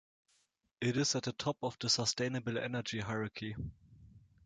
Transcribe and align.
It 0.81 0.97
is 0.97 1.13
at 1.15 1.21
the 1.21 1.31
top 1.31 1.57
of 1.61 1.77
the 1.77 1.87
sustainable 1.87 2.57
energy 2.57 3.01
hierarchy. 3.01 3.55